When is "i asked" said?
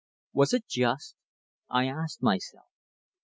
1.69-2.23